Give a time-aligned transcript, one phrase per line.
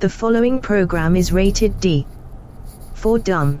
[0.00, 2.06] The following program is rated D
[2.94, 3.60] for dumb.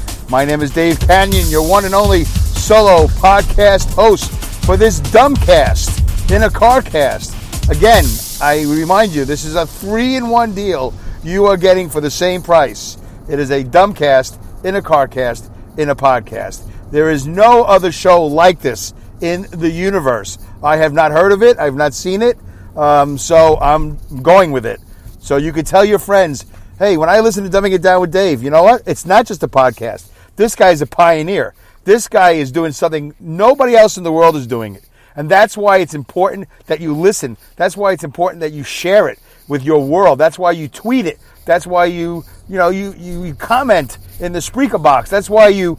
[0.31, 4.31] My name is Dave Kanyan, your one and only solo podcast host
[4.65, 7.35] for this Dumbcast in a car cast.
[7.69, 8.05] Again,
[8.41, 12.97] I remind you, this is a three-in-one deal you are getting for the same price.
[13.27, 16.65] It is a Dumbcast in a car cast in a podcast.
[16.91, 20.37] There is no other show like this in the universe.
[20.63, 21.59] I have not heard of it.
[21.59, 22.37] I've not seen it.
[22.77, 24.79] Um, so I'm going with it.
[25.19, 26.45] So you could tell your friends,
[26.79, 28.83] hey, when I listen to Dumbing It Down with Dave, you know what?
[28.85, 30.07] It's not just a podcast.
[30.41, 31.53] This guy's a pioneer.
[31.83, 34.83] This guy is doing something nobody else in the world is doing it.
[35.15, 37.37] And that's why it's important that you listen.
[37.57, 40.17] That's why it's important that you share it with your world.
[40.17, 41.19] That's why you tweet it.
[41.45, 45.11] That's why you, you know, you, you, you comment in the Spreaker box.
[45.11, 45.77] That's why you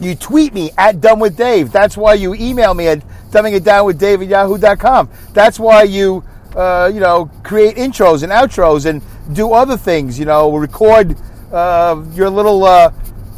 [0.00, 1.70] you tweet me at Dumb with Dave.
[1.70, 2.98] That's why you email me at
[3.30, 5.08] dumbingitdownwithdave at yahoo.com.
[5.34, 6.24] That's why you,
[6.56, 9.02] uh, you know, create intros and outros and
[9.36, 11.16] do other things, you know, record
[11.52, 12.90] uh, your little, uh,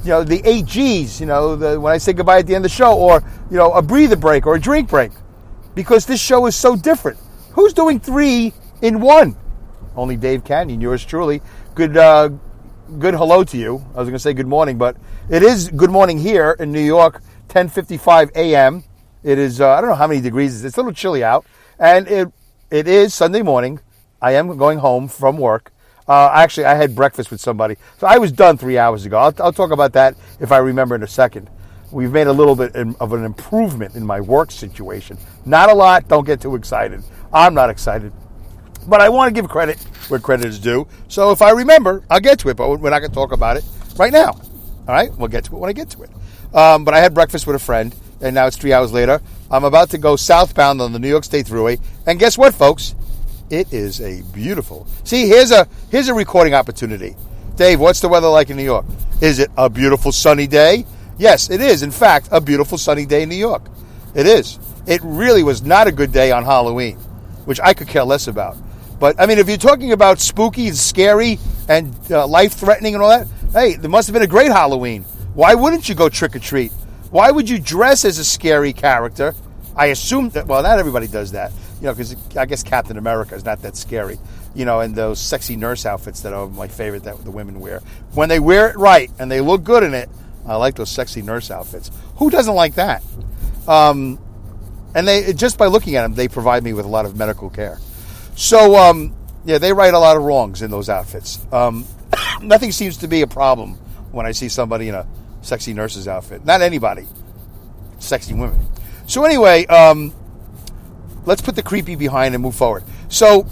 [0.05, 2.65] you know, the eight G's, you know, the, when I say goodbye at the end
[2.65, 5.13] of the show, or, you know, a breather break or a drink break.
[5.75, 7.19] Because this show is so different.
[7.53, 9.37] Who's doing three in one?
[9.97, 11.41] Only Dave Kanyan, yours truly.
[11.75, 12.31] Good, uh,
[12.99, 13.85] good hello to you.
[13.95, 14.97] I was going to say good morning, but
[15.31, 18.85] it is good morning here in New York, 10:55 a.m.
[19.23, 20.65] It is uh, I don't know how many degrees.
[20.65, 21.47] It's a little chilly out,
[21.79, 22.31] and it
[22.71, 23.81] it is Sunday morning.
[24.21, 25.73] I am going home from work.
[26.07, 29.19] Uh, actually, I had breakfast with somebody, so I was done three hours ago.
[29.19, 31.49] I'll, I'll talk about that if I remember in a second.
[31.91, 35.17] We've made a little bit of an improvement in my work situation.
[35.47, 36.09] Not a lot.
[36.09, 37.05] Don't get too excited.
[37.33, 38.13] I'm not excited.
[38.87, 40.89] But I want to give credit where credit is due.
[41.09, 42.57] So if I remember, I'll get to it.
[42.57, 43.65] But we're not going to talk about it
[43.97, 44.31] right now.
[44.33, 46.11] All right, we'll get to it when I get to it.
[46.55, 49.23] Um, but I had breakfast with a friend, and now it's three hours later.
[49.51, 52.95] I'm about to go southbound on the New York State Thruway, and guess what, folks?
[53.51, 54.87] It is a beautiful.
[55.05, 57.15] See, here's a here's a recording opportunity.
[57.57, 58.87] Dave, what's the weather like in New York?
[59.21, 60.87] Is it a beautiful sunny day?
[61.19, 61.83] Yes, it is.
[61.83, 63.63] In fact, a beautiful sunny day in New York.
[64.15, 64.59] It is.
[64.87, 66.97] It really was not a good day on Halloween,
[67.45, 68.57] which I could care less about.
[68.99, 71.39] But I mean, if you're talking about spooky and scary
[71.69, 75.03] and uh, life threatening and all that, hey, there must have been a great Halloween.
[75.35, 76.73] Why wouldn't you go trick or treat?
[77.11, 79.35] Why would you dress as a scary character?
[79.77, 83.35] I assume that, well, not everybody does that, you know, because I guess Captain America
[83.35, 84.19] is not that scary,
[84.55, 87.81] you know, and those sexy nurse outfits that are my favorite that the women wear.
[88.13, 90.09] When they wear it right and they look good in it,
[90.47, 91.91] I like those sexy nurse outfits.
[92.17, 93.03] Who doesn't like that?
[93.67, 94.19] Um,
[94.95, 97.51] and they just by looking at them, they provide me with a lot of medical
[97.51, 97.79] care.
[98.37, 99.15] So, um,
[99.45, 101.45] yeah, they right a lot of wrongs in those outfits.
[101.53, 101.87] Um,
[102.43, 103.75] nothing seems to be a problem
[104.13, 105.07] when I see somebody in a
[105.43, 106.45] sexy nurse's outfit.
[106.45, 107.07] Not anybody,
[107.99, 108.67] sexy women.
[109.07, 110.13] So, anyway, um,
[111.27, 112.85] let's put the creepy behind and move forward.
[113.09, 113.47] So,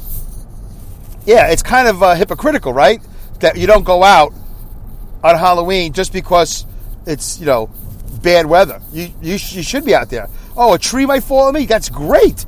[1.25, 3.01] yeah, it's kind of uh, hypocritical, right?
[3.41, 4.33] That you don't go out
[5.25, 6.67] on Halloween just because
[7.07, 7.71] it's you know
[8.23, 8.81] bad weather.
[8.93, 10.29] You you, sh- you should be out there.
[10.57, 11.67] Oh, a tree might fall on me.
[11.67, 12.47] That's great.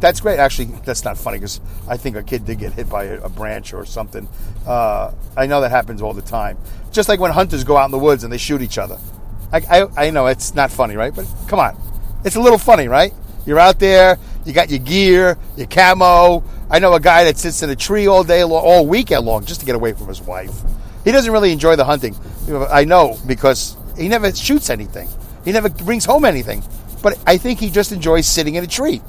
[0.00, 0.38] That's great.
[0.38, 3.28] Actually, that's not funny because I think a kid did get hit by a, a
[3.28, 4.28] branch or something.
[4.66, 6.58] Uh, I know that happens all the time.
[6.92, 8.98] Just like when hunters go out in the woods and they shoot each other.
[9.52, 11.14] I, I, I know it's not funny, right?
[11.14, 11.76] But come on,
[12.24, 13.14] it's a little funny, right?
[13.46, 16.44] You're out there, you got your gear, your camo.
[16.70, 19.44] I know a guy that sits in a tree all day, long, all weekend long,
[19.44, 20.52] just to get away from his wife.
[21.04, 22.16] He doesn't really enjoy the hunting.
[22.70, 25.08] I know because he never shoots anything.
[25.44, 26.62] He never brings home anything.
[27.02, 29.00] But I think he just enjoys sitting in a tree.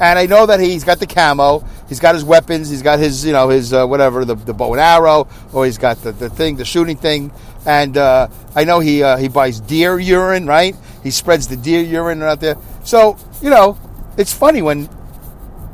[0.00, 3.24] And I know that he's got the camo, he's got his weapons, he's got his,
[3.24, 6.30] you know, his uh, whatever, the, the bow and arrow, or he's got the, the
[6.30, 7.30] thing, the shooting thing.
[7.66, 10.74] And uh, I know he uh, he buys deer urine, right?
[11.02, 12.56] He spreads the deer urine out there.
[12.82, 13.78] So you know,
[14.20, 14.88] it's funny when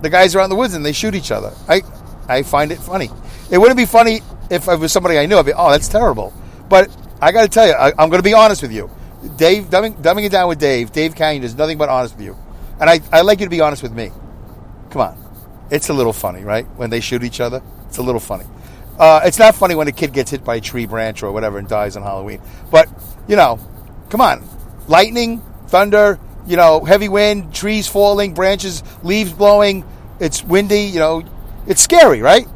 [0.02, 1.52] the guys are out in the woods and they shoot each other.
[1.68, 1.82] I
[2.28, 3.10] I find it funny.
[3.50, 4.20] It wouldn't be funny
[4.50, 5.36] if it was somebody I knew.
[5.36, 6.32] I'd be, oh, that's terrible.
[6.68, 8.90] But I got to tell you, I, am going to be honest with you.
[9.36, 12.36] Dave, dumbing, dumbing it down with Dave, Dave Kanyan is nothing but honest with you.
[12.80, 14.10] And I, I like you to be honest with me.
[14.90, 15.66] Come on.
[15.70, 16.66] It's a little funny, right?
[16.76, 18.44] When they shoot each other, it's a little funny.
[18.98, 21.58] Uh, it's not funny when a kid gets hit by a tree branch or whatever
[21.58, 22.40] and dies on Halloween.
[22.70, 22.88] But,
[23.28, 23.58] you know,
[24.10, 24.48] come on.
[24.88, 29.84] Lightning, thunder, you know, heavy wind, trees falling, branches, leaves blowing.
[30.20, 31.24] It's windy, you know.
[31.66, 32.46] It's scary, right?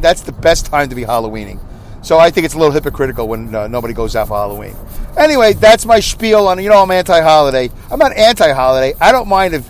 [0.00, 1.60] That's the best time to be Halloweening.
[2.02, 4.74] So I think it's a little hypocritical when uh, nobody goes out for Halloween.
[5.18, 7.70] Anyway, that's my spiel on, you know, I'm anti holiday.
[7.90, 8.96] I'm not anti holiday.
[9.00, 9.68] I don't mind if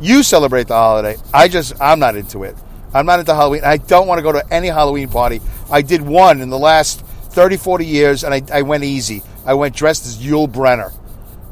[0.00, 1.16] you celebrate the holiday.
[1.32, 2.56] I just, I'm not into it.
[2.92, 3.62] I'm not into Halloween.
[3.64, 5.40] I don't want to go to any Halloween party.
[5.70, 9.22] I did one in the last 30, 40 years, and I, I went easy.
[9.44, 10.92] I went dressed as Yul Brynner.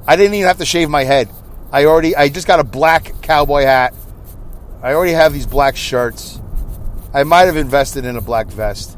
[0.07, 1.29] I didn't even have to shave my head.
[1.75, 3.95] I already, I just got a black cowboy hat.
[4.81, 6.39] I already have these black shirts.
[7.13, 8.97] I might have invested in a black vest.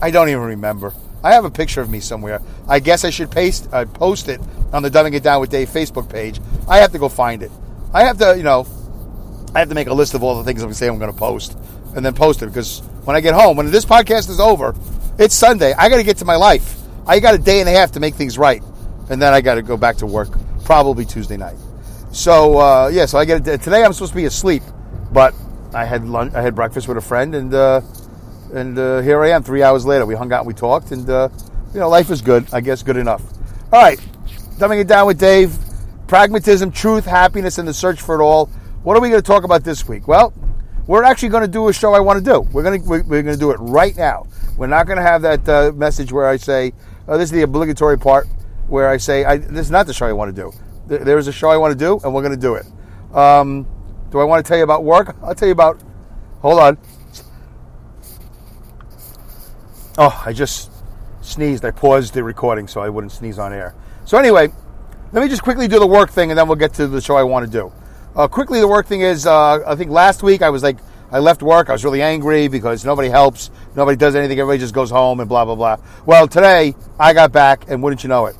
[0.00, 0.94] I don't even remember.
[1.24, 2.40] I have a picture of me somewhere.
[2.68, 4.40] I guess I should paste, uh, post it
[4.72, 6.40] on the Dumbing It Down with Dave Facebook page.
[6.68, 7.50] I have to go find it.
[7.92, 8.68] I have to, you know,
[9.52, 11.00] I have to make a list of all the things I'm going to say I'm
[11.00, 11.58] going to post
[11.96, 14.76] and then post it because when I get home, when this podcast is over,
[15.18, 15.72] it's Sunday.
[15.72, 16.78] I got to get to my life.
[17.04, 18.62] I got a day and a half to make things right,
[19.10, 20.28] and then I got to go back to work
[20.62, 21.56] probably Tuesday night.
[22.12, 23.82] So uh, yeah, so I get it today.
[23.82, 24.62] I'm supposed to be asleep,
[25.12, 25.34] but
[25.74, 26.34] I had lunch.
[26.34, 27.80] I had breakfast with a friend, and uh,
[28.52, 29.42] and uh, here I am.
[29.42, 31.30] Three hours later, we hung out and we talked, and uh,
[31.72, 32.46] you know, life is good.
[32.52, 33.22] I guess good enough.
[33.72, 33.98] All right,
[34.58, 35.56] dumbing it down with Dave.
[36.06, 38.46] Pragmatism, truth, happiness, and the search for it all.
[38.82, 40.06] What are we going to talk about this week?
[40.06, 40.34] Well,
[40.86, 42.40] we're actually going to do a show I want to do.
[42.40, 44.26] We're going to we're, going to do it right now.
[44.58, 46.74] We're not going to have that uh, message where I say
[47.08, 48.26] oh, this is the obligatory part
[48.68, 50.52] where I say I, this is not the show I want to do.
[50.98, 52.66] There is a show I want to do, and we're going to do it.
[53.14, 53.66] Um,
[54.10, 55.16] do I want to tell you about work?
[55.22, 55.82] I'll tell you about.
[56.40, 56.78] Hold on.
[59.98, 60.70] Oh, I just
[61.20, 61.64] sneezed.
[61.64, 63.74] I paused the recording so I wouldn't sneeze on air.
[64.04, 64.48] So anyway,
[65.12, 67.16] let me just quickly do the work thing, and then we'll get to the show
[67.16, 67.72] I want to do.
[68.14, 69.26] Uh, quickly, the work thing is.
[69.26, 70.78] Uh, I think last week I was like,
[71.10, 71.68] I left work.
[71.68, 74.38] I was really angry because nobody helps, nobody does anything.
[74.38, 75.76] Everybody just goes home and blah blah blah.
[76.06, 78.36] Well, today I got back, and wouldn't you know it,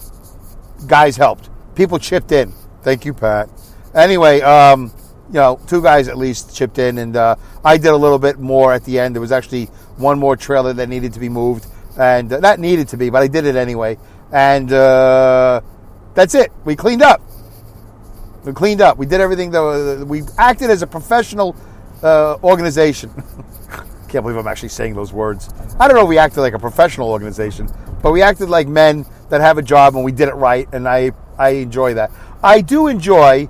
[0.86, 1.50] guys helped.
[1.74, 2.52] People chipped in.
[2.82, 3.48] Thank you, Pat.
[3.94, 4.92] Anyway, um,
[5.28, 8.38] you know, two guys at least chipped in, and uh, I did a little bit
[8.38, 9.14] more at the end.
[9.14, 9.66] There was actually
[9.96, 11.66] one more trailer that needed to be moved,
[11.98, 13.98] and uh, not needed to be, but I did it anyway.
[14.30, 15.60] And uh,
[16.14, 16.52] that's it.
[16.64, 17.22] We cleaned up.
[18.44, 18.98] We cleaned up.
[18.98, 19.50] We did everything.
[19.52, 21.56] That, we acted as a professional
[22.02, 23.10] uh, organization.
[24.08, 25.48] Can't believe I'm actually saying those words.
[25.80, 27.68] I don't know if we acted like a professional organization,
[28.02, 30.86] but we acted like men that have a job and we did it right, and
[30.86, 32.10] I I enjoy that.
[32.42, 33.48] I do enjoy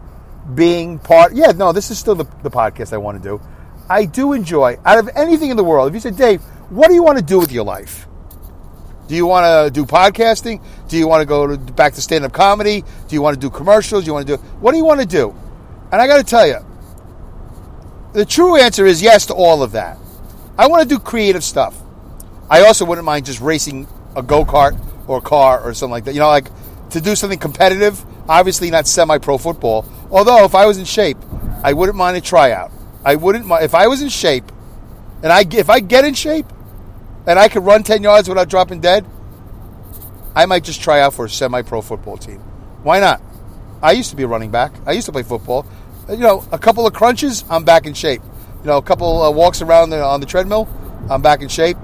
[0.54, 1.34] being part.
[1.34, 3.40] Yeah, no, this is still the, the podcast I want to do.
[3.88, 5.88] I do enjoy out of anything in the world.
[5.88, 6.40] If you said, Dave,
[6.70, 8.06] what do you want to do with your life?
[9.08, 10.64] Do you want to do podcasting?
[10.88, 12.82] Do you want to go to, back to stand up comedy?
[13.08, 14.04] Do you want to do commercials?
[14.04, 15.34] Do you want to do what do you want to do?
[15.90, 16.64] And I got to tell you,
[18.14, 19.98] the true answer is yes to all of that.
[20.56, 21.76] I want to do creative stuff.
[22.48, 24.78] I also wouldn't mind just racing a go kart
[25.08, 26.14] or a car or something like that.
[26.14, 26.48] You know, like
[26.92, 28.04] to do something competitive.
[28.28, 29.84] Obviously, not semi pro football.
[30.10, 31.18] Although, if I was in shape,
[31.62, 32.70] I wouldn't mind a tryout.
[33.04, 34.44] I wouldn't mind if I was in shape,
[35.22, 36.46] and I if I get in shape,
[37.26, 39.06] and I could run ten yards without dropping dead.
[40.34, 42.38] I might just try out for a semi pro football team.
[42.82, 43.20] Why not?
[43.82, 44.72] I used to be a running back.
[44.86, 45.66] I used to play football.
[46.08, 48.22] You know, a couple of crunches, I'm back in shape.
[48.60, 50.68] You know, a couple uh, walks around the, on the treadmill,
[51.10, 51.76] I'm back in shape.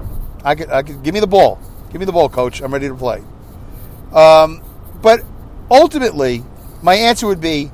[0.43, 1.59] I could, I could give me the ball.
[1.91, 2.61] Give me the ball, coach.
[2.61, 3.21] I'm ready to play.
[4.13, 4.61] Um,
[5.01, 5.23] but
[5.69, 6.43] ultimately,
[6.81, 7.71] my answer would be,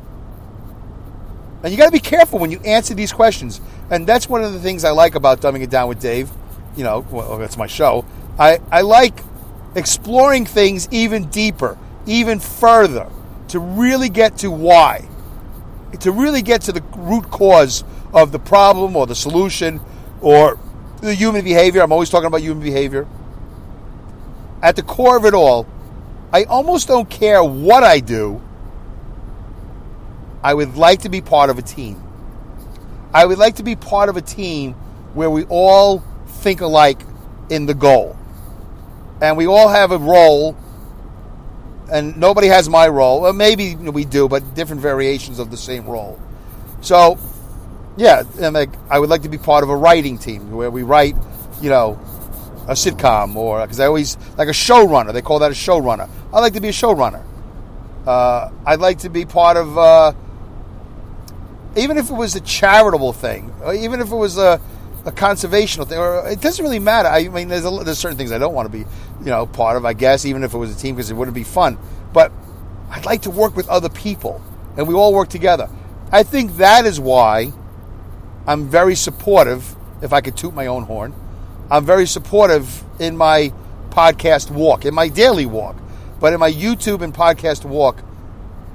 [1.64, 3.60] and you got to be careful when you answer these questions.
[3.90, 6.30] And that's one of the things I like about dumbing it down with Dave.
[6.76, 8.06] You know, well, that's my show.
[8.38, 9.20] I, I like
[9.76, 13.10] exploring things even deeper, even further,
[13.50, 15.08] to really get to why,
[16.00, 19.80] to really get to the root cause of the problem or the solution
[20.22, 20.60] or
[21.02, 21.82] the human behavior.
[21.82, 23.08] I'm always talking about human behavior.
[24.62, 25.68] At the core of it all,
[26.36, 28.42] I almost don't care what I do.
[30.44, 32.04] I would like to be part of a team.
[33.14, 34.74] I would like to be part of a team
[35.14, 37.00] where we all think alike
[37.50, 38.18] in the goal.
[39.22, 40.56] and we all have a role,
[41.92, 43.22] and nobody has my role.
[43.22, 46.20] Well, maybe we do, but different variations of the same role.
[46.82, 47.18] So,
[47.98, 51.16] yeah, like I would like to be part of a writing team where we write,
[51.62, 52.00] you know,
[52.68, 55.14] a sitcom or because I always like a showrunner.
[55.14, 56.10] They call that a showrunner.
[56.34, 57.24] I like to be a showrunner.
[58.06, 60.14] Uh, I'd like to be part of, uh,
[61.76, 64.62] even if it was a charitable thing, even if it was a,
[65.06, 67.10] a conservational thing, or it doesn't really matter.
[67.10, 68.86] I mean, there's, a, there's certain things I don't want to be,
[69.20, 69.86] you know, part of.
[69.86, 71.80] I guess even if it was a team because it wouldn't be fun.
[72.14, 72.32] But
[72.90, 74.42] I'd like to work with other people,
[74.78, 75.70] and we all work together.
[76.12, 77.52] I think that is why
[78.46, 79.76] I'm very supportive.
[80.02, 81.16] If I could toot my own horn,
[81.70, 83.52] I'm very supportive in my
[83.90, 85.76] podcast walk, in my daily walk,
[86.20, 88.04] but in my YouTube and podcast walk,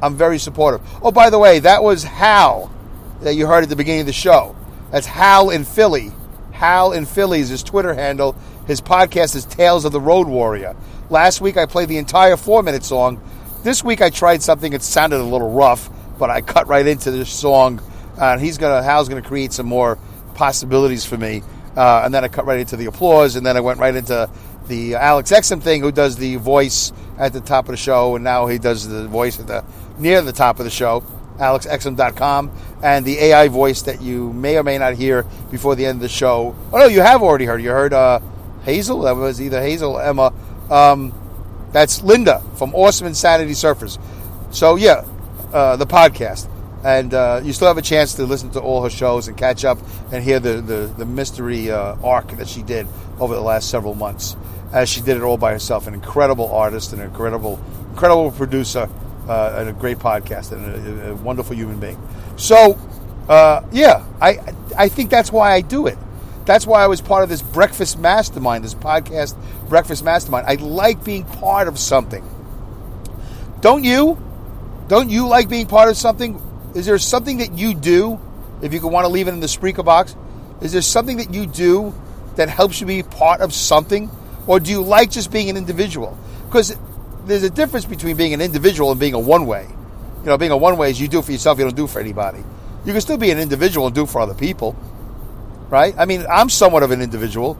[0.02, 0.80] I'm very supportive.
[1.02, 2.72] Oh, by the way, that was Hal
[3.20, 4.56] that you heard at the beginning of the show.
[4.90, 6.10] That's Hal in Philly.
[6.52, 8.34] Hal in Philly is his Twitter handle.
[8.66, 10.74] His podcast is Tales of the Road Warrior.
[11.10, 13.20] Last week I played the entire four minute song.
[13.62, 17.10] This week I tried something that sounded a little rough, but I cut right into
[17.10, 17.80] this song.
[18.18, 19.98] Uh, and he's gonna Hal's gonna create some more
[20.34, 21.42] possibilities for me.
[21.80, 24.28] Uh, and then I cut right into the applause, and then I went right into
[24.68, 28.22] the Alex Exum thing, who does the voice at the top of the show, and
[28.22, 29.64] now he does the voice at the
[29.98, 31.02] near the top of the show,
[31.38, 32.50] alexexum.com,
[32.82, 36.02] and the AI voice that you may or may not hear before the end of
[36.02, 36.54] the show.
[36.70, 37.62] Oh no, you have already heard.
[37.62, 38.20] You heard uh,
[38.64, 39.00] Hazel.
[39.00, 40.34] That was either Hazel or Emma.
[40.68, 41.14] Um,
[41.72, 43.98] that's Linda from Awesome Insanity Surfers.
[44.50, 45.06] So yeah,
[45.54, 46.46] uh, the podcast.
[46.84, 49.64] And uh, you still have a chance to listen to all her shows and catch
[49.64, 49.78] up
[50.12, 52.86] and hear the, the, the mystery uh, arc that she did
[53.18, 54.36] over the last several months
[54.72, 55.86] as she did it all by herself.
[55.86, 57.60] An incredible artist, and an incredible,
[57.90, 58.88] incredible producer,
[59.28, 62.00] uh, and a great podcast, and a, a wonderful human being.
[62.36, 62.78] So,
[63.28, 64.38] uh, yeah, I
[64.76, 65.98] I think that's why I do it.
[66.46, 69.36] That's why I was part of this breakfast mastermind, this podcast
[69.68, 70.46] breakfast mastermind.
[70.46, 72.28] I like being part of something.
[73.60, 74.18] Don't you?
[74.88, 76.40] Don't you like being part of something?
[76.74, 78.20] Is there something that you do,
[78.62, 80.14] if you could want to leave it in the Spreaker box?
[80.60, 81.94] Is there something that you do
[82.36, 84.10] that helps you be part of something?
[84.46, 86.16] Or do you like just being an individual?
[86.46, 86.76] Because
[87.24, 89.66] there's a difference between being an individual and being a one way.
[90.20, 92.00] You know, being a one way is you do for yourself, you don't do for
[92.00, 92.42] anybody.
[92.84, 94.76] You can still be an individual and do for other people,
[95.68, 95.94] right?
[95.98, 97.58] I mean, I'm somewhat of an individual.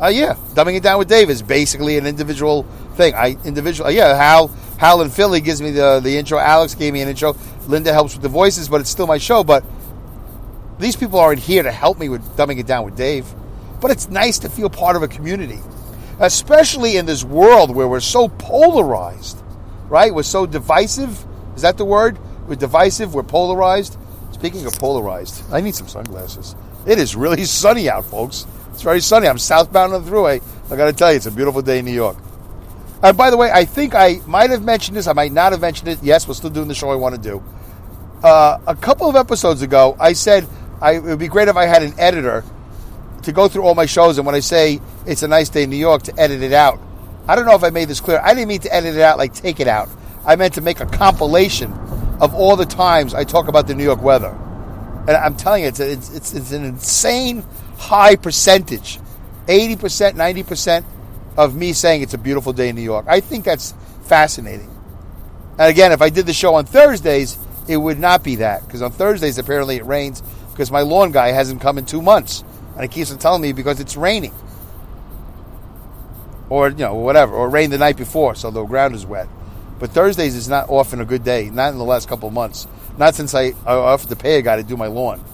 [0.00, 3.14] Uh, yeah, dumbing it down with Dave is basically an individual thing.
[3.14, 4.16] I individual, yeah.
[4.16, 4.48] Hal,
[4.80, 6.38] Hal in Philly gives me the the intro.
[6.38, 7.36] Alex gave me an intro.
[7.66, 9.44] Linda helps with the voices, but it's still my show.
[9.44, 9.62] But
[10.78, 13.26] these people aren't here to help me with dumbing it down with Dave.
[13.82, 15.58] But it's nice to feel part of a community,
[16.18, 19.38] especially in this world where we're so polarized,
[19.90, 20.14] right?
[20.14, 21.26] We're so divisive.
[21.56, 22.18] Is that the word?
[22.48, 23.12] We're divisive.
[23.12, 23.98] We're polarized.
[24.32, 26.56] Speaking of polarized, I need some sunglasses.
[26.86, 28.46] It is really sunny out, folks.
[28.72, 29.28] It's very sunny.
[29.28, 30.42] I'm southbound on the thruway.
[30.70, 32.16] I got to tell you, it's a beautiful day in New York.
[33.02, 35.06] And by the way, I think I might have mentioned this.
[35.06, 36.02] I might not have mentioned it.
[36.02, 37.42] Yes, we're still doing the show I want to do.
[38.22, 40.46] Uh, a couple of episodes ago, I said
[40.80, 42.44] I, it would be great if I had an editor
[43.22, 44.18] to go through all my shows.
[44.18, 46.78] And when I say it's a nice day in New York, to edit it out.
[47.26, 48.20] I don't know if I made this clear.
[48.22, 49.88] I didn't mean to edit it out like take it out.
[50.26, 51.72] I meant to make a compilation
[52.20, 54.36] of all the times I talk about the New York weather.
[55.08, 57.44] And I'm telling you, it's, a, it's, it's, it's an insane
[57.78, 59.00] high percentage
[59.46, 60.84] 80%, 90%
[61.36, 63.06] of me saying it's a beautiful day in New York.
[63.08, 64.70] I think that's fascinating.
[65.58, 68.64] And again, if I did the show on Thursdays, it would not be that.
[68.64, 72.42] Because on Thursdays, apparently it rains because my lawn guy hasn't come in two months.
[72.74, 74.32] And he keeps on telling me because it's raining.
[76.48, 77.34] Or, you know, whatever.
[77.34, 79.28] Or it rained the night before, so the ground is wet.
[79.78, 81.48] But Thursdays is not often a good day.
[81.50, 82.66] Not in the last couple of months.
[82.98, 85.24] Not since I, I offered to pay a guy to do my lawn.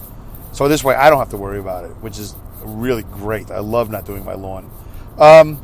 [0.52, 2.34] So this way, I don't have to worry about it, which is
[2.64, 3.50] really great.
[3.50, 4.70] I love not doing my lawn.
[5.18, 5.60] Um,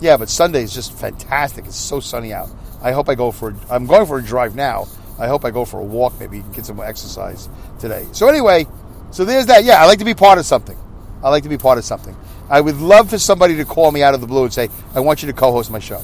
[0.00, 1.66] yeah, but Sunday is just fantastic.
[1.66, 2.50] It's so sunny out.
[2.82, 3.54] I hope I go for.
[3.70, 4.88] I'm going for a drive now.
[5.18, 6.14] I hope I go for a walk.
[6.18, 8.06] Maybe get some exercise today.
[8.12, 8.66] So anyway,
[9.10, 9.64] so there's that.
[9.64, 10.76] Yeah, I like to be part of something.
[11.22, 12.16] I like to be part of something.
[12.50, 15.00] I would love for somebody to call me out of the blue and say, "I
[15.00, 16.02] want you to co-host my show,"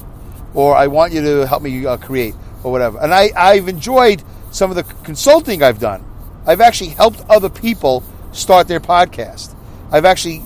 [0.55, 2.99] or "I want you to help me uh, create," or whatever.
[3.01, 6.05] And I, I've enjoyed some of the consulting I've done.
[6.47, 9.55] I've actually helped other people start their podcast.
[9.91, 10.43] I've actually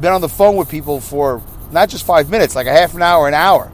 [0.00, 1.42] been on the phone with people for
[1.72, 3.70] not just five minutes, like a half an hour, an hour,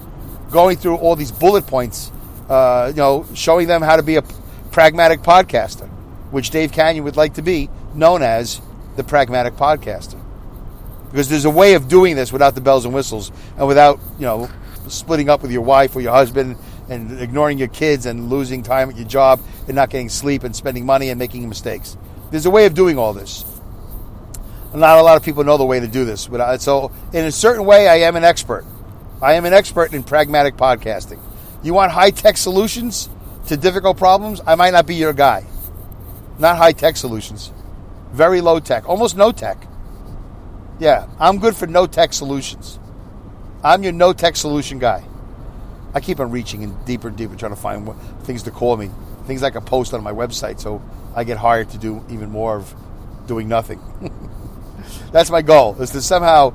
[0.50, 2.10] going through all these bullet points,
[2.48, 4.22] uh, you know, showing them how to be a
[4.70, 5.88] pragmatic podcaster,
[6.30, 8.60] which Dave Kanyan would like to be known as
[8.96, 10.18] the pragmatic podcaster.
[11.10, 14.24] Because there's a way of doing this without the bells and whistles and without, you
[14.24, 14.48] know,
[14.88, 16.56] splitting up with your wife or your husband
[16.88, 20.56] and ignoring your kids and losing time at your job and not getting sleep and
[20.56, 21.96] spending money and making mistakes.
[22.30, 23.44] There's a way of doing all this.
[24.74, 26.26] Not a lot of people know the way to do this.
[26.26, 28.64] But I, so, in a certain way, I am an expert.
[29.20, 31.20] I am an expert in pragmatic podcasting.
[31.62, 33.08] You want high tech solutions
[33.46, 34.40] to difficult problems?
[34.46, 35.44] I might not be your guy.
[36.38, 37.52] Not high tech solutions.
[38.12, 39.66] Very low tech, almost no tech.
[40.78, 42.78] Yeah, I'm good for no tech solutions.
[43.62, 45.04] I'm your no tech solution guy.
[45.94, 48.90] I keep on reaching in deeper and deeper, trying to find things to call me,
[49.26, 50.82] things I can post on my website, so
[51.14, 52.74] I get hired to do even more of
[53.26, 53.80] doing nothing.
[55.12, 56.54] That's my goal: is to somehow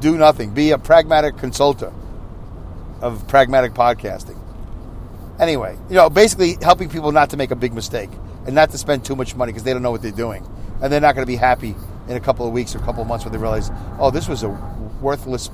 [0.00, 1.94] do nothing, be a pragmatic consultant
[3.00, 4.38] of pragmatic podcasting.
[5.38, 8.10] Anyway, you know, basically helping people not to make a big mistake
[8.46, 10.46] and not to spend too much money because they don't know what they're doing,
[10.82, 11.74] and they're not going to be happy
[12.08, 14.28] in a couple of weeks or a couple of months when they realize, oh, this
[14.28, 14.48] was a
[15.00, 15.50] worthless,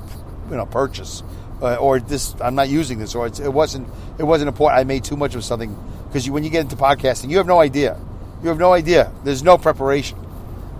[0.49, 1.23] you know, purchase,
[1.61, 3.87] uh, or this I'm not using this, or it wasn't
[4.17, 4.79] it wasn't important.
[4.79, 5.75] I made too much of something
[6.07, 7.99] because when you get into podcasting, you have no idea.
[8.43, 9.11] You have no idea.
[9.23, 10.17] There's no preparation.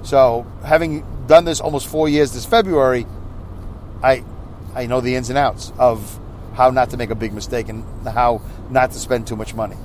[0.04, 3.08] So having done this almost four years this February,
[4.04, 4.26] I
[4.76, 6.20] I know the ins and outs of
[6.56, 9.78] how not to make a big mistake and how not to spend too much money.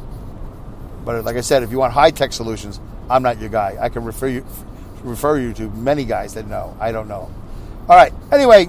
[1.04, 3.76] But like I said, if you want high tech solutions, I'm not your guy.
[3.80, 4.44] I can refer you
[5.04, 6.76] refer you to many guys that know.
[6.80, 7.30] I don't know.
[7.88, 8.12] All right.
[8.32, 8.68] Anyway,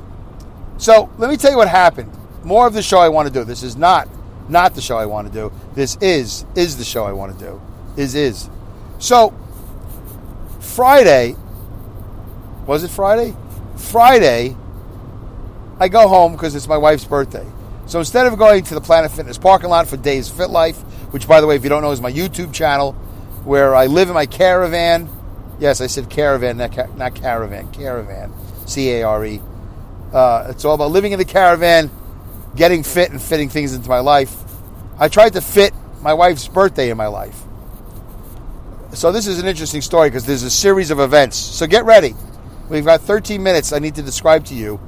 [0.77, 2.11] so let me tell you what happened.
[2.43, 3.43] More of the show I want to do.
[3.43, 4.07] This is not
[4.47, 5.51] not the show I want to do.
[5.73, 7.59] This is is the show I want to do.
[7.95, 8.51] Is is.
[8.99, 9.33] So
[10.59, 11.35] Friday
[12.67, 13.35] was it Friday?
[13.77, 14.55] Friday
[15.79, 17.45] I go home because it's my wife's birthday.
[17.85, 20.77] So instead of going to the Planet Fitness parking lot for Dave's Fit Life,
[21.11, 22.93] which by the way, if you don't know, is my YouTube channel
[23.45, 25.09] where I live in my caravan.
[25.59, 28.33] Yes, I said caravan, not, ca- not caravan, caravan,
[28.65, 29.41] C A R E.
[30.11, 31.89] Uh, it's all about living in the caravan,
[32.55, 34.35] getting fit, and fitting things into my life.
[34.99, 37.39] I tried to fit my wife's birthday in my life.
[38.93, 41.37] So this is an interesting story because there's a series of events.
[41.37, 42.15] So get ready.
[42.69, 43.71] We've got 13 minutes.
[43.71, 44.79] I need to describe to you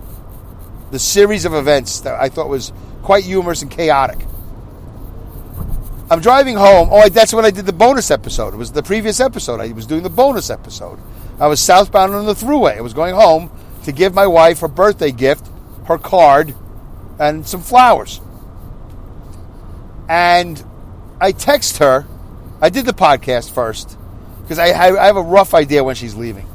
[0.92, 4.20] the series of events that I thought was quite humorous and chaotic.
[6.12, 6.90] I'm driving home.
[6.92, 8.54] Oh, that's when I did the bonus episode.
[8.54, 9.62] It was the previous episode.
[9.62, 11.00] I was doing the bonus episode.
[11.40, 12.78] I was southbound on the thruway.
[12.78, 13.52] I was going home
[13.84, 15.48] to give my wife her birthday gift,
[15.86, 16.56] her card,
[17.20, 18.20] and some flowers.
[20.10, 20.64] And
[21.22, 22.08] I text her.
[22.62, 23.96] I did the podcast first
[24.42, 26.49] because I, I, have a rough idea when she's leaving.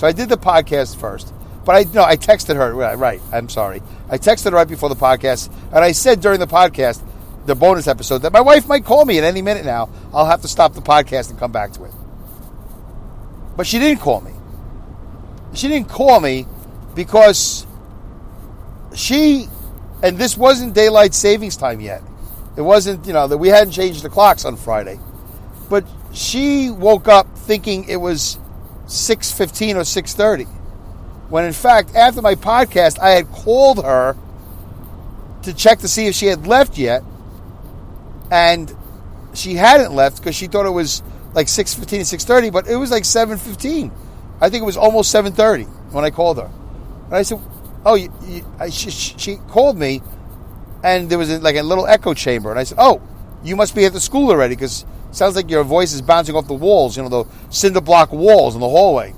[0.00, 1.30] So I did the podcast first.
[1.66, 2.72] But I no, I texted her.
[2.74, 3.82] Right, I'm sorry.
[4.08, 7.02] I texted her right before the podcast, and I said during the podcast,
[7.44, 9.90] the bonus episode, that my wife might call me at any minute now.
[10.14, 11.92] I'll have to stop the podcast and come back to it.
[13.58, 14.32] But she didn't call me.
[15.52, 16.46] She didn't call me
[16.94, 17.66] because
[18.94, 19.48] she,
[20.02, 22.02] and this wasn't daylight savings time yet.
[22.56, 24.98] It wasn't, you know, that we hadn't changed the clocks on Friday.
[25.68, 25.84] But
[26.14, 28.38] she woke up thinking it was
[28.90, 30.46] 6.15 or 6.30
[31.30, 34.16] when in fact, after my podcast, I had called her
[35.44, 37.04] to check to see if she had left yet,
[38.32, 38.76] and
[39.32, 43.04] she hadn't left because she thought it was like 6.15 6.30 but it was like
[43.04, 43.92] 7.15
[44.40, 46.50] i think it was almost 7.30 when i called her.
[47.06, 47.40] And i said
[47.86, 50.02] oh you, you, I, she, she, called me
[50.82, 52.50] and there was a, like a little echo chamber.
[52.50, 53.00] And i said oh
[53.44, 56.46] you must be at the school already because sounds like your voice is bouncing off
[56.46, 59.14] the walls you know the cinder block walls in the hallway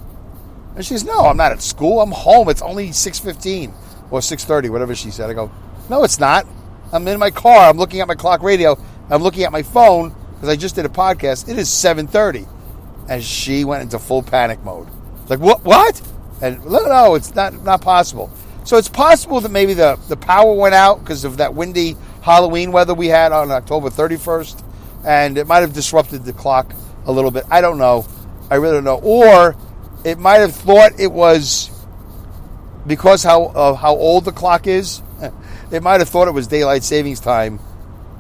[0.75, 2.01] and she says, "No, I'm not at school.
[2.01, 2.49] I'm home.
[2.49, 3.73] It's only six fifteen
[4.11, 5.51] or six thirty, whatever she said." I go,
[5.91, 6.47] "No, it's not.
[6.93, 7.69] I'm in my car.
[7.69, 8.79] I'm looking at my clock radio.
[9.11, 11.49] I'm looking at my phone because I just did a podcast.
[11.49, 12.47] It is seven thirty,
[13.09, 14.89] and she went into full panic mode.
[15.29, 15.63] Like, what?
[15.65, 16.01] What?
[16.41, 18.31] And no, no, it's not not possible.
[18.65, 22.73] So it's possible that maybe the the power went out because of that windy Halloween
[22.73, 24.63] weather we had on October 31st,
[25.05, 26.73] and it might have disrupted the clock
[27.07, 27.45] a little bit.
[27.51, 28.07] I don't know.
[28.51, 29.01] I really don't know.
[29.03, 29.57] Or
[30.05, 31.71] it might have thought it was
[32.87, 35.03] because how uh, how old the clock is.
[35.71, 37.59] It might have thought it was daylight savings time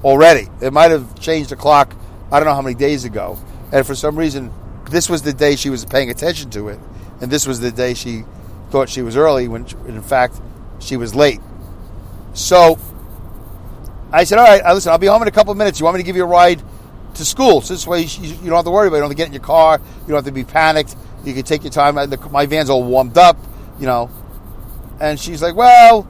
[0.02, 0.48] already.
[0.62, 1.94] It might have changed the clock.
[2.30, 3.38] I don't know how many days ago,
[3.70, 4.50] and for some reason,
[4.88, 6.80] this was the day she was paying attention to it,
[7.20, 8.24] and this was the day she
[8.70, 10.40] thought she was early when in fact
[10.78, 11.42] she was late.
[12.32, 12.78] So
[14.10, 15.78] I said, "All right, listen, I'll be home in a couple of minutes.
[15.78, 16.62] You want me to give you a ride
[17.14, 17.60] to school?
[17.60, 18.98] So this way you don't have to worry about it.
[18.98, 19.80] You don't have to get in your car.
[20.02, 20.96] You don't have to be panicked.
[21.24, 21.94] You can take your time.
[22.30, 23.36] My van's all warmed up,
[23.78, 24.10] you know.
[25.00, 26.06] And she's like, well,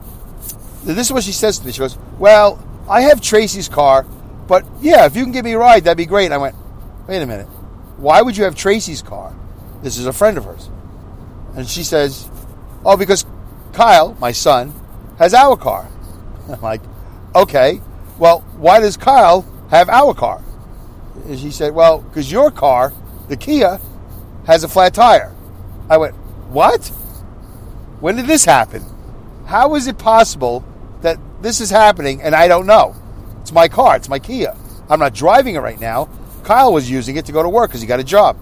[0.84, 1.72] this is what she says to me.
[1.72, 4.04] She goes, well, I have Tracy's car,
[4.48, 6.26] but yeah, if you can give me a ride, that'd be great.
[6.26, 6.56] And I went,
[7.06, 7.46] wait a minute.
[7.96, 9.34] Why would you have Tracy's car?
[9.82, 10.68] This is a friend of hers.
[11.54, 12.28] And she says,
[12.84, 13.24] oh, because
[13.72, 14.74] Kyle, my son,
[15.18, 15.88] has our car.
[16.48, 16.80] I'm like,
[17.34, 17.80] okay,
[18.18, 20.42] well, why does Kyle have our car?
[21.26, 22.92] And she said, well, because your car,
[23.28, 23.80] the Kia,
[24.46, 25.34] has a flat tire.
[25.88, 26.14] I went,
[26.48, 26.86] What?
[28.00, 28.84] When did this happen?
[29.46, 30.64] How is it possible
[31.02, 32.94] that this is happening, and I don't know.
[33.40, 33.96] It's my car.
[33.96, 34.56] It's my Kia.
[34.88, 36.08] I'm not driving it right now.
[36.44, 38.36] Kyle was using it to go to work because he got a job.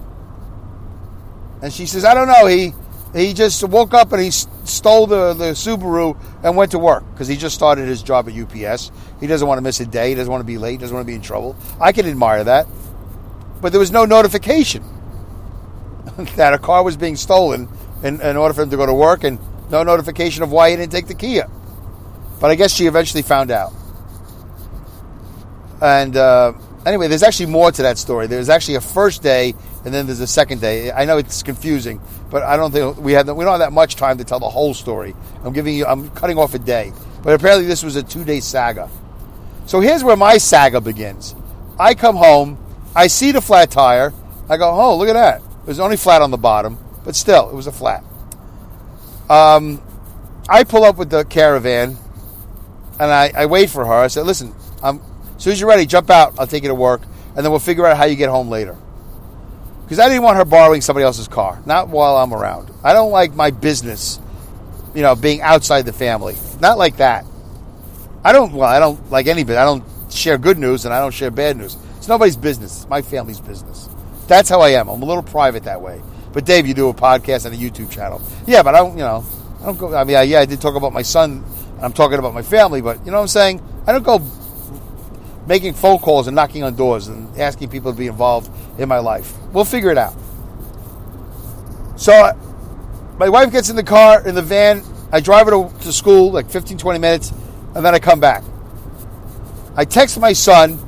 [1.61, 2.45] And she says, I don't know.
[2.47, 2.73] He
[3.13, 7.27] he just woke up and he stole the, the Subaru and went to work because
[7.27, 8.91] he just started his job at UPS.
[9.19, 10.09] He doesn't want to miss a day.
[10.09, 10.71] He doesn't want to be late.
[10.71, 11.55] He doesn't want to be in trouble.
[11.79, 12.67] I can admire that.
[13.61, 14.83] But there was no notification
[16.35, 17.67] that a car was being stolen
[18.03, 20.77] in, in order for him to go to work and no notification of why he
[20.77, 21.49] didn't take the Kia.
[22.39, 23.73] But I guess she eventually found out.
[25.81, 26.53] And uh,
[26.85, 28.27] anyway, there's actually more to that story.
[28.27, 29.53] There's actually a first day,
[29.85, 30.91] and then there's a second day.
[30.91, 33.95] I know it's confusing, but I don't think we have we don't have that much
[33.95, 35.15] time to tell the whole story.
[35.43, 36.93] I'm giving you, I'm cutting off a day.
[37.23, 38.89] But apparently, this was a two day saga.
[39.65, 41.35] So here's where my saga begins.
[41.79, 42.57] I come home,
[42.95, 44.13] I see the flat tire.
[44.49, 45.41] I go, oh, look at that.
[45.41, 48.03] It was only flat on the bottom, but still, it was a flat.
[49.29, 49.81] Um,
[50.49, 51.97] I pull up with the caravan,
[52.99, 53.93] and I, I wait for her.
[53.93, 54.99] I said, listen, I'm,
[55.41, 56.35] as soon as you're ready, jump out.
[56.37, 57.01] I'll take you to work,
[57.35, 58.77] and then we'll figure out how you get home later.
[59.81, 62.69] Because I didn't want her borrowing somebody else's car, not while I'm around.
[62.83, 64.19] I don't like my business,
[64.93, 66.35] you know, being outside the family.
[66.59, 67.25] Not like that.
[68.23, 68.53] I don't.
[68.53, 69.41] Well, I don't like any.
[69.41, 71.75] I don't share good news, and I don't share bad news.
[71.97, 72.83] It's nobody's business.
[72.83, 73.89] It's my family's business.
[74.27, 74.89] That's how I am.
[74.89, 76.03] I'm a little private that way.
[76.33, 78.21] But Dave, you do a podcast and a YouTube channel.
[78.45, 78.91] Yeah, but I don't.
[78.91, 79.25] You know,
[79.59, 79.95] I don't go.
[79.95, 81.43] I mean, yeah, I did talk about my son.
[81.81, 83.59] I'm talking about my family, but you know what I'm saying.
[83.87, 84.21] I don't go
[85.47, 88.49] making phone calls and knocking on doors and asking people to be involved
[88.79, 89.33] in my life.
[89.51, 90.15] We'll figure it out.
[91.97, 92.37] So,
[93.17, 94.83] my wife gets in the car, in the van.
[95.11, 97.31] I drive her to, to school, like 15, 20 minutes,
[97.75, 98.43] and then I come back.
[99.75, 100.79] I text my son,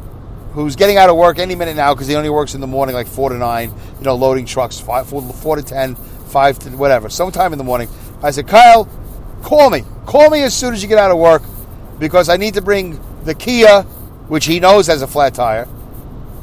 [0.54, 2.96] who's getting out of work any minute now because he only works in the morning,
[2.96, 6.70] like 4 to 9, you know, loading trucks, 5, 4, 4 to 10, 5 to
[6.72, 7.90] whatever, sometime in the morning.
[8.22, 8.88] I said, Kyle,
[9.42, 9.84] call me.
[10.06, 11.42] Call me as soon as you get out of work
[12.00, 13.86] because I need to bring the Kia,
[14.28, 15.68] which he knows has a flat tire,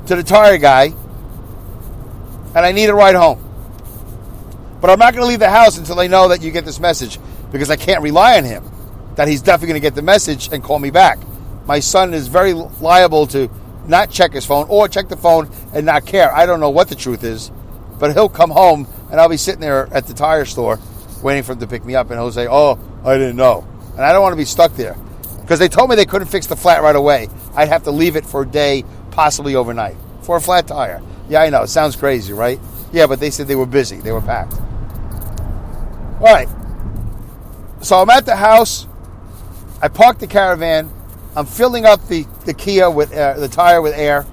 [0.06, 3.46] to the tire guy, and I need a ride home.
[4.80, 6.80] But I'm not going to leave the house until I know that you get this
[6.80, 7.18] message
[7.52, 8.64] because I can't rely on him
[9.16, 11.18] that he's definitely going to get the message and call me back.
[11.66, 13.50] My son is very liable to
[13.86, 16.34] not check his phone or check the phone and not care.
[16.34, 17.50] I don't know what the truth is,
[17.98, 20.78] but he'll come home and I'll be sitting there at the tire store
[21.22, 24.00] waiting for him to pick me up and he'll say, "Oh, I didn't know." And
[24.00, 24.96] I don't want to be stuck there
[25.42, 27.28] because they told me they couldn't fix the flat right away.
[27.54, 31.02] I'd have to leave it for a day, possibly overnight, for a flat tire.
[31.28, 31.62] Yeah, I know.
[31.62, 32.60] It sounds crazy, right?
[32.92, 33.96] Yeah, but they said they were busy.
[33.96, 34.54] They were packed.
[36.20, 36.48] All right.
[37.82, 38.86] So I'm at the house.
[39.80, 40.90] I park the caravan.
[41.34, 44.26] I'm filling up the, the Kia with uh, the tire with air.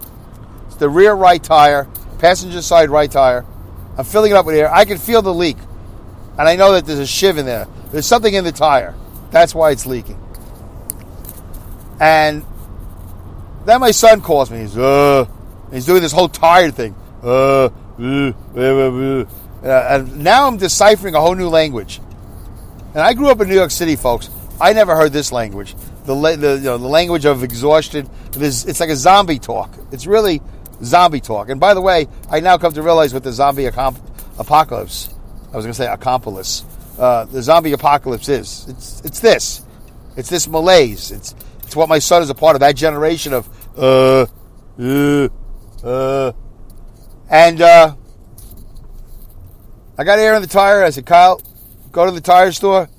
[0.66, 1.88] It's the rear right tire,
[2.20, 3.46] passenger side right tire.
[3.98, 4.72] I'm filling it up with air.
[4.74, 5.58] I can feel the leak.
[6.38, 7.68] And I know that there's a shiv in there.
[7.92, 8.96] There's something in the tire.
[9.32, 10.20] That's why it's leaking.
[12.00, 12.46] And
[13.68, 14.60] then my son calls me.
[14.60, 15.26] He's uh,
[15.72, 16.96] he's doing this whole tired thing.
[17.22, 19.26] Uh, uh, uh,
[19.64, 22.00] uh, and now I'm deciphering a whole new language.
[22.94, 24.30] And I grew up in New York City, folks.
[24.62, 25.76] I never heard this language.
[26.06, 28.10] The the, you know, the language of exhaustion.
[28.30, 29.74] It is, it's like a zombie talk.
[29.92, 30.42] It's really
[30.84, 31.50] zombie talk.
[31.50, 35.10] And by the way, I now come to realize what the zombie apocalypse.
[35.52, 36.64] I was going to say accomplice.
[36.98, 38.66] Uh, the zombie apocalypse is.
[38.70, 39.66] It's it's this.
[40.16, 41.12] It's this malaise.
[41.12, 41.36] It's
[41.68, 42.62] it's what my son is a part of.
[42.62, 44.26] That generation of uh
[44.80, 45.30] uh
[45.84, 46.32] uh,
[47.30, 47.96] and uh,
[49.98, 50.84] I got air in the tire.
[50.84, 51.42] I said, Kyle,
[51.92, 52.90] go to the tire store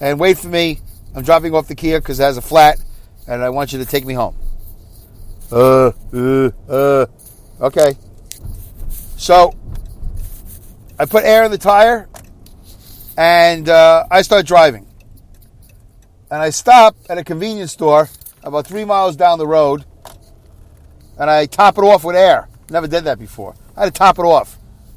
[0.00, 0.80] and wait for me.
[1.14, 2.78] I'm dropping off the Kia because it has a flat,
[3.26, 4.36] and I want you to take me home.
[5.50, 7.06] Uh, uh, uh.
[7.60, 7.96] Okay.
[9.16, 9.54] So
[10.98, 12.08] I put air in the tire,
[13.16, 14.87] and uh, I start driving.
[16.30, 18.08] And I stop at a convenience store
[18.42, 19.84] about three miles down the road,
[21.18, 22.48] and I top it off with air.
[22.70, 23.54] Never did that before.
[23.76, 24.56] I had to top it off.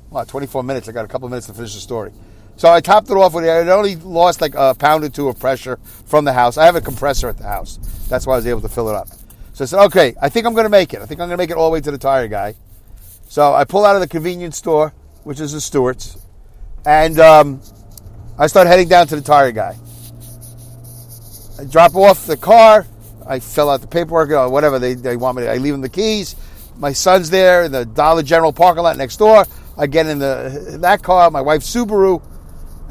[0.10, 0.90] Well, 24 minutes.
[0.90, 2.12] I got a couple minutes to finish the story.
[2.58, 3.62] So I topped it off with air.
[3.62, 6.58] It only lost like a pound or two of pressure from the house.
[6.58, 7.78] I have a compressor at the house.
[8.10, 9.08] That's why I was able to fill it up.
[9.54, 11.02] So I said, okay, I think I'm going to make it.
[11.02, 12.56] I think I'm going to make it all the way to the tire guy.
[13.28, 16.18] So I pull out of the convenience store, which is the Stewart's,
[16.86, 17.62] and um,
[18.38, 19.78] I start heading down to the tire guy.
[21.62, 22.88] I drop off the car.
[23.28, 25.52] I fill out the paperwork or whatever they, they want me to.
[25.52, 26.36] I leave them the keys.
[26.76, 29.46] My son's there in the Dollar General parking lot next door.
[29.78, 32.22] I get in the that car, my wife's Subaru,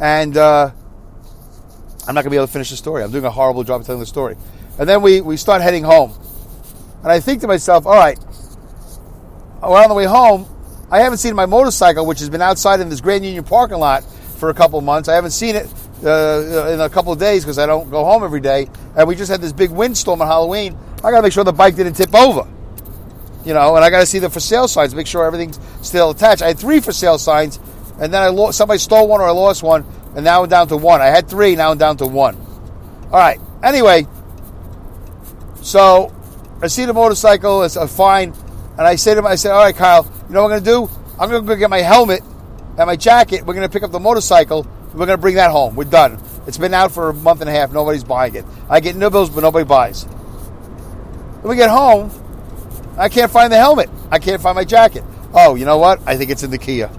[0.00, 0.70] and uh,
[2.06, 3.02] I'm not going to be able to finish the story.
[3.02, 4.36] I'm doing a horrible job of telling the story.
[4.78, 6.12] And then we, we start heading home.
[7.02, 8.18] And I think to myself, all right,
[9.62, 10.46] we're on the way home.
[10.92, 14.04] I haven't seen my motorcycle, which has been outside in this Grand Union parking lot
[14.38, 15.08] for a couple months.
[15.08, 15.68] I haven't seen it.
[16.04, 18.68] Uh, in a couple of days because I don't go home every day.
[18.96, 20.76] And we just had this big windstorm on Halloween.
[20.98, 22.48] I got to make sure the bike didn't tip over.
[23.44, 26.10] You know, and I got to see the for sale signs, make sure everything's still
[26.10, 26.42] attached.
[26.42, 27.58] I had three for sale signs,
[27.98, 30.68] and then I lost, somebody stole one or I lost one, and now I'm down
[30.68, 31.00] to one.
[31.00, 32.36] I had three, now I'm down to one.
[33.04, 33.40] All right.
[33.62, 34.06] Anyway,
[35.62, 36.14] so
[36.62, 37.62] I see the motorcycle.
[37.62, 38.34] It's a fine,
[38.78, 40.88] and I say to him, I say, "All right, Kyle, you know what I'm going
[40.88, 41.00] to do?
[41.18, 42.22] I'm going to go get my helmet
[42.78, 43.44] and my jacket.
[43.44, 44.66] We're going to pick up the motorcycle.
[44.92, 45.76] We're going to bring that home.
[45.76, 46.18] We're done.
[46.46, 47.72] It's been out for a month and a half.
[47.72, 48.44] Nobody's buying it.
[48.68, 50.04] I get nibbles, but nobody buys.
[50.04, 52.10] When we get home,
[52.98, 53.88] I can't find the helmet.
[54.10, 55.04] I can't find my jacket.
[55.32, 56.00] Oh, you know what?
[56.06, 56.90] I think it's in the Kia.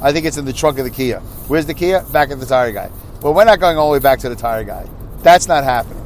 [0.00, 1.20] I think it's in the trunk of the Kia.
[1.48, 2.02] Where's the Kia?
[2.12, 2.90] Back at the tire guy.
[3.22, 4.88] Well, we're not going all the way back to the tire guy.
[5.22, 6.02] That's not happening.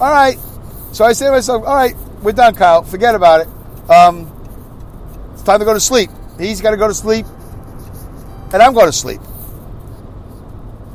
[0.00, 0.38] All right.
[0.92, 2.82] So I say to myself, all right, we're done, Kyle.
[2.82, 3.90] Forget about it.
[3.90, 4.30] Um,
[5.32, 6.10] it's time to go to sleep.
[6.38, 7.26] He's got to go to sleep,
[8.52, 9.20] and I'm going to sleep.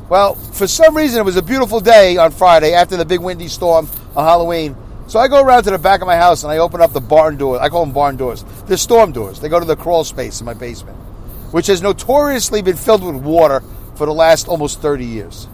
[0.07, 3.47] Well, for some reason, it was a beautiful day on Friday after the big windy
[3.47, 4.75] storm on Halloween.
[5.07, 7.01] So I go around to the back of my house and I open up the
[7.01, 7.59] barn door.
[7.59, 8.45] I call them barn doors.
[8.67, 9.39] They're storm doors.
[9.39, 10.97] They go to the crawl space in my basement,
[11.51, 13.63] which has notoriously been filled with water
[13.95, 15.47] for the last almost 30 years.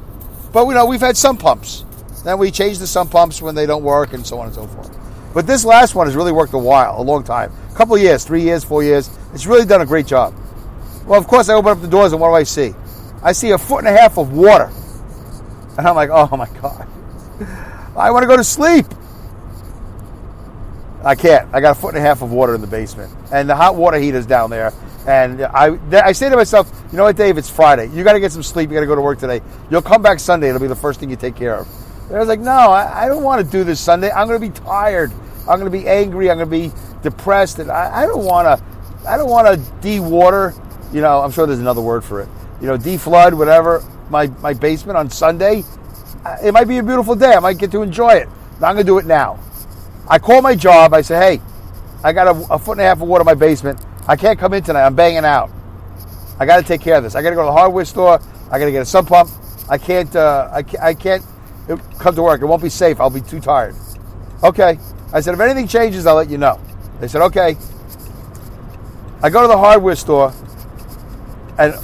[0.51, 1.85] But we know we've had some pumps.
[2.25, 4.67] Then we change the sump pumps when they don't work and so on and so
[4.67, 4.97] forth.
[5.33, 7.53] But this last one has really worked a while, a long time.
[7.71, 9.09] A couple of years, three years, four years.
[9.33, 10.35] It's really done a great job.
[11.05, 12.75] Well, of course, I open up the doors and what do I see?
[13.23, 14.71] I see a foot and a half of water.
[15.77, 16.87] And I'm like, oh my God.
[17.95, 18.85] I want to go to sleep.
[21.03, 21.53] I can't.
[21.53, 23.11] I got a foot and a half of water in the basement.
[23.31, 24.73] And the hot water heater's down there.
[25.07, 27.37] And I, I say to myself, you know what, Dave?
[27.37, 27.87] It's Friday.
[27.87, 28.69] You got to get some sleep.
[28.69, 29.41] You got to go to work today.
[29.71, 30.49] You'll come back Sunday.
[30.49, 31.67] It'll be the first thing you take care of.
[32.07, 34.11] And I was like, no, I, I don't want to do this Sunday.
[34.11, 35.11] I'm going to be tired.
[35.49, 36.29] I'm going to be angry.
[36.29, 37.57] I'm going to be depressed.
[37.57, 39.09] And I, I don't want to.
[39.09, 40.53] I don't want to de-water.
[40.93, 42.29] You know, I'm sure there's another word for it.
[42.61, 43.83] You know, de-flood, whatever.
[44.09, 45.63] My my basement on Sunday.
[46.23, 47.33] Uh, It might be a beautiful day.
[47.33, 48.29] I might get to enjoy it.
[48.59, 49.39] But I'm going to do it now.
[50.07, 50.93] I call my job.
[50.93, 51.41] I say, hey,
[52.03, 53.83] I got a, a foot and a half of water in my basement.
[54.07, 54.85] I can't come in tonight.
[54.85, 55.49] I'm banging out.
[56.39, 57.15] I got to take care of this.
[57.15, 58.19] I got to go to the hardware store.
[58.51, 59.29] I got to get a sump pump.
[59.69, 60.15] I can't.
[60.15, 60.83] Uh, I can't.
[60.83, 61.23] I can't
[61.97, 62.41] come to work.
[62.41, 62.99] It won't be safe.
[62.99, 63.75] I'll be too tired.
[64.43, 64.77] Okay.
[65.13, 66.59] I said, if anything changes, I'll let you know.
[66.99, 67.57] They said, okay.
[69.23, 70.33] I go to the hardware store,
[71.59, 71.75] and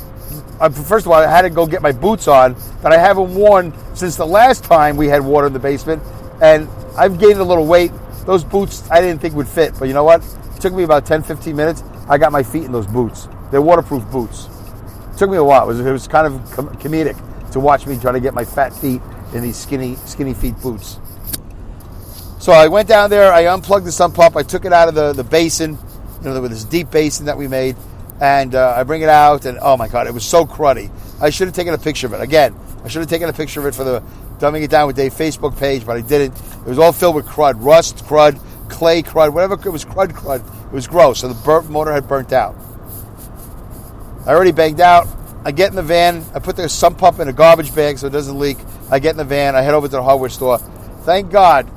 [0.57, 3.73] First of all, I had to go get my boots on that I haven't worn
[3.95, 6.01] since the last time we had water in the basement,
[6.41, 6.67] and
[6.97, 7.91] I've gained a little weight.
[8.25, 10.23] Those boots I didn't think would fit, but you know what?
[10.55, 11.83] It took me about 10, 15 minutes.
[12.09, 13.27] I got my feet in those boots.
[13.51, 14.49] They're waterproof boots.
[15.13, 15.63] It took me a while.
[15.63, 17.17] It was, it was kind of com- comedic
[17.51, 19.01] to watch me try to get my fat feet
[19.33, 20.99] in these skinny, skinny feet boots.
[22.39, 23.31] So I went down there.
[23.31, 24.35] I unplugged the sump pump.
[24.35, 25.77] I took it out of the, the basin,
[26.23, 27.75] you know, with this deep basin that we made,
[28.21, 29.45] and uh, I bring it out.
[29.45, 30.91] And oh my god, it was so cruddy.
[31.21, 32.21] I should have taken a picture of it.
[32.21, 34.03] Again, I should have taken a picture of it for the
[34.39, 36.38] Dumbing It Down with Dave Facebook page, but I didn't.
[36.38, 39.56] It was all filled with crud, rust, crud, clay, crud, whatever.
[39.56, 40.45] It was crud, crud.
[40.67, 41.19] It was gross.
[41.21, 42.56] So the motor had burnt out.
[44.25, 45.08] I already banged out.
[45.45, 46.25] I get in the van.
[46.36, 48.58] I put the sump pump in a garbage bag so it doesn't leak.
[48.91, 49.56] I get in the van.
[49.56, 50.58] I head over to the hardware store.
[51.03, 51.71] Thank God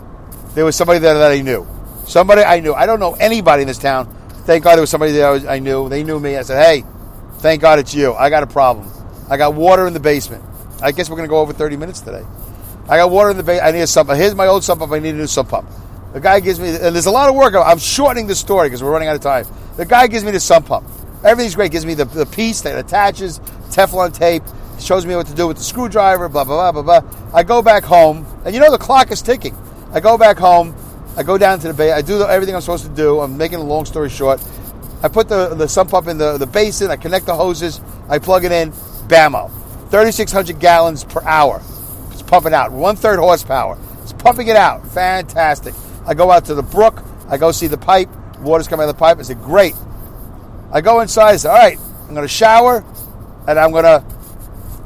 [0.54, 1.66] there was somebody there that I knew.
[2.06, 2.74] Somebody I knew.
[2.74, 4.16] I don't know anybody in this town.
[4.50, 5.88] Thank God there was somebody there I, was, I knew.
[5.88, 6.36] They knew me.
[6.36, 6.84] I said, hey,
[7.34, 8.14] thank God it's you.
[8.14, 8.90] I got a problem.
[9.30, 10.42] I got water in the basement.
[10.82, 12.24] I guess we're going to go over 30 minutes today.
[12.88, 13.68] I got water in the basement.
[13.68, 14.10] I need a sump.
[14.10, 14.90] Here's my old sump pump.
[14.90, 15.70] I need a new sump pump.
[16.14, 17.54] The guy gives me, and there's a lot of work.
[17.54, 19.46] I'm shortening the story because we're running out of time.
[19.76, 20.84] The guy gives me the sump pump.
[21.22, 21.70] Everything's great.
[21.70, 24.42] Gives me the, the piece that attaches, Teflon tape,
[24.80, 27.32] shows me what to do with the screwdriver, blah, blah, blah, blah, blah.
[27.32, 29.56] I go back home, and you know the clock is ticking.
[29.92, 30.74] I go back home.
[31.16, 31.92] I go down to the bay.
[31.92, 33.20] I do everything I'm supposed to do.
[33.20, 34.42] I'm making a long story short.
[35.02, 36.90] I put the, the sump pump in the, the basin.
[36.90, 37.80] I connect the hoses.
[38.08, 38.72] I plug it in.
[39.08, 39.50] Bammo.
[39.90, 41.60] 3,600 gallons per hour.
[42.12, 42.70] It's pumping out.
[42.72, 43.78] One third horsepower.
[44.02, 44.86] It's pumping it out.
[44.88, 45.74] Fantastic.
[46.06, 47.02] I go out to the brook.
[47.28, 48.08] I go see the pipe.
[48.40, 49.18] Water's coming out of the pipe.
[49.18, 49.74] I said, great.
[50.72, 51.30] I go inside.
[51.32, 52.84] I say, all right, I'm going to shower
[53.48, 54.04] and I'm going to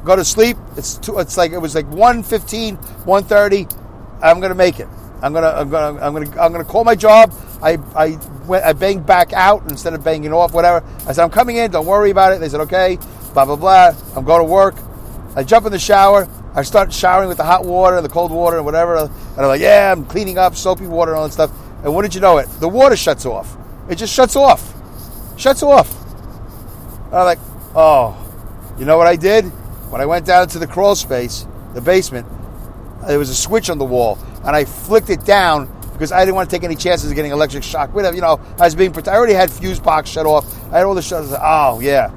[0.03, 0.57] go to sleep.
[0.77, 3.77] It's two, it's like it was like 1:15, 1:30.
[4.21, 4.87] I'm going to make it.
[5.21, 7.33] I'm to I'm to I'm to I'm to call my job.
[7.61, 10.85] I I went I banged back out instead of banging off whatever.
[11.07, 11.71] I said I'm coming in.
[11.71, 12.39] Don't worry about it.
[12.39, 12.97] They said okay.
[13.33, 13.95] Blah blah blah.
[14.15, 14.75] I'm going to work.
[15.35, 16.27] I jump in the shower.
[16.53, 18.95] I start showering with the hot water the cold water and whatever.
[18.95, 21.51] And I'm like, yeah, I'm cleaning up, soapy water and all that stuff.
[21.83, 22.47] And what did you know it?
[22.59, 23.57] The water shuts off.
[23.89, 24.73] It just shuts off.
[25.37, 25.93] Shuts off.
[27.07, 27.39] And I'm like,
[27.75, 28.17] oh,
[28.79, 29.45] you know what I did?
[29.91, 32.25] When I went down to the crawl space, the basement,
[33.07, 36.35] there was a switch on the wall, and I flicked it down because I didn't
[36.35, 37.93] want to take any chances of getting electric shock.
[37.93, 38.95] Whatever, you know, I was being.
[39.07, 40.45] I already had fuse box shut off.
[40.71, 41.33] I had all the shutters.
[41.39, 42.11] Oh yeah.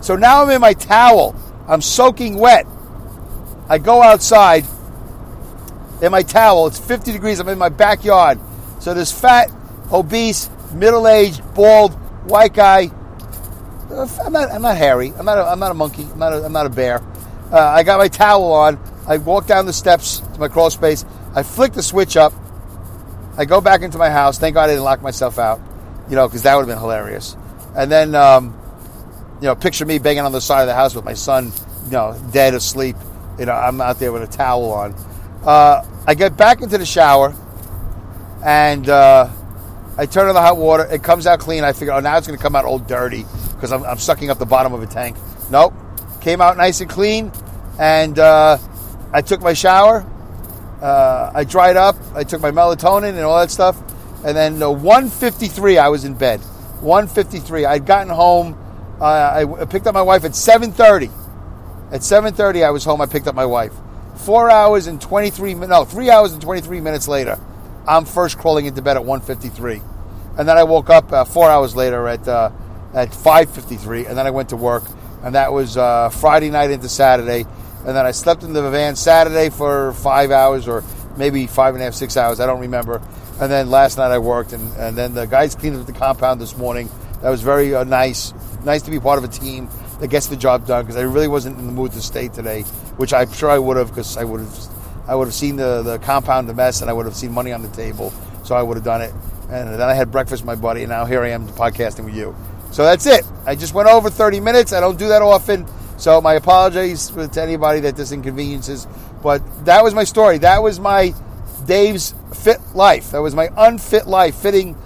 [0.00, 1.34] So now I'm in my towel.
[1.68, 2.66] I'm soaking wet,
[3.70, 4.64] I go outside
[6.02, 6.66] in my towel.
[6.66, 7.38] It's 50 degrees.
[7.38, 8.40] I'm in my backyard.
[8.80, 9.48] So this fat,
[9.92, 11.94] obese, middle-aged, bald,
[12.28, 12.90] white guy.
[13.88, 14.50] uh, I'm not.
[14.50, 15.12] I'm not hairy.
[15.16, 15.38] I'm not.
[15.38, 16.02] A, I'm not a monkey.
[16.02, 16.32] I'm not.
[16.32, 17.00] A, I'm not a bear.
[17.52, 18.76] Uh, I got my towel on.
[19.06, 21.04] I walk down the steps to my crawl space.
[21.34, 22.32] I flick the switch up.
[23.36, 24.38] I go back into my house.
[24.38, 25.60] Thank God I didn't lock myself out,
[26.08, 27.36] you know, because that would have been hilarious.
[27.76, 28.56] And then, um,
[29.40, 31.52] you know, picture me banging on the side of the house with my son,
[31.86, 32.96] you know, dead asleep.
[33.38, 34.94] You know, I'm out there with a towel on.
[35.44, 37.34] Uh, I get back into the shower,
[38.44, 39.30] and uh,
[39.96, 40.84] I turn on the hot water.
[40.84, 41.64] It comes out clean.
[41.64, 44.30] I figure, oh, now it's going to come out all dirty because I'm, I'm sucking
[44.30, 45.16] up the bottom of a tank.
[45.50, 45.72] Nope,
[46.20, 47.32] came out nice and clean,
[47.78, 48.58] and uh,
[49.12, 50.06] I took my shower.
[50.80, 51.96] Uh, I dried up.
[52.14, 53.76] I took my melatonin and all that stuff,
[54.24, 56.40] and then uh, 1:53 I was in bed.
[56.80, 57.66] 1:53.
[57.66, 58.56] I'd gotten home.
[59.00, 61.10] Uh, I picked up my wife at 7:30.
[61.92, 63.00] At 7:30 I was home.
[63.00, 63.72] I picked up my wife.
[64.16, 65.70] Four hours and 23 minutes.
[65.70, 67.38] No, three hours and 23 minutes later,
[67.86, 69.82] I'm first crawling into bed at 1:53,
[70.38, 72.50] and then I woke up uh, four hours later at uh,
[72.94, 74.84] at 5:53, and then I went to work,
[75.22, 77.44] and that was uh, Friday night into Saturday,
[77.86, 80.84] and then I slept in the van Saturday for five hours or
[81.16, 82.40] maybe five and a half, six hours.
[82.40, 83.00] I don't remember.
[83.40, 86.40] And then last night I worked, and, and then the guys cleaned up the compound
[86.40, 86.90] this morning.
[87.22, 88.34] That was very uh, nice.
[88.64, 89.68] Nice to be part of a team
[90.00, 92.62] that gets the job done because I really wasn't in the mood to stay today,
[92.96, 94.68] which I'm sure I would have because I would have
[95.08, 97.52] I would have seen the, the compound a mess and I would have seen money
[97.52, 98.12] on the table,
[98.44, 99.12] so I would have done it.
[99.50, 102.14] And then I had breakfast with my buddy, and now here I am podcasting with
[102.14, 102.36] you.
[102.70, 103.24] So that's it.
[103.46, 104.72] I just went over 30 minutes.
[104.72, 105.66] I don't do that often.
[106.00, 108.86] So my apologies to anybody that this inconveniences.
[109.22, 110.38] But that was my story.
[110.38, 111.14] That was my
[111.66, 113.10] Dave's fit life.
[113.10, 114.76] That was my unfit life, fitting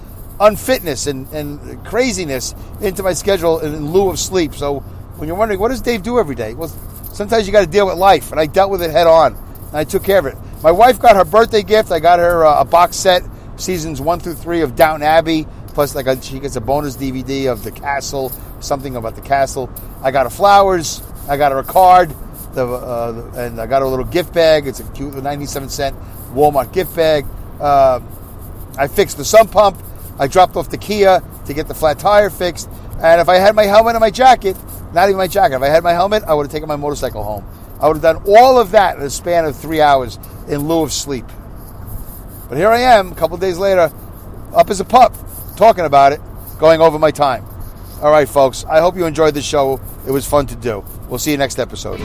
[0.40, 4.54] unfitness and, and craziness into my schedule in lieu of sleep.
[4.54, 4.80] So
[5.16, 6.54] when you're wondering, what does Dave do every day?
[6.54, 6.68] Well,
[7.12, 9.76] sometimes you got to deal with life, and I dealt with it head on, and
[9.76, 10.36] I took care of it.
[10.64, 11.92] My wife got her birthday gift.
[11.92, 13.22] I got her uh, a box set,
[13.56, 15.46] seasons one through three of Downton Abbey.
[15.74, 19.68] Plus, like she gets a bonus DVD of the castle, something about the castle.
[20.02, 21.02] I got her flowers.
[21.28, 22.14] I got her a card,
[22.52, 24.66] the, uh, and I got her a little gift bag.
[24.66, 25.96] It's a cute 97 cent
[26.34, 27.26] Walmart gift bag.
[27.58, 28.00] Uh,
[28.76, 29.82] I fixed the sump pump.
[30.18, 32.68] I dropped off the Kia to get the flat tire fixed.
[33.02, 34.56] And if I had my helmet and my jacket,
[34.92, 37.22] not even my jacket, if I had my helmet, I would have taken my motorcycle
[37.22, 37.44] home.
[37.80, 40.82] I would have done all of that in a span of three hours in lieu
[40.82, 41.26] of sleep.
[42.48, 43.92] But here I am, a couple days later,
[44.54, 45.16] up as a pup,
[45.56, 46.20] talking about it,
[46.58, 47.44] going over my time.
[48.02, 49.80] All right, folks, I hope you enjoyed the show.
[50.06, 50.84] It was fun to do.
[51.08, 52.00] We'll see you next episode.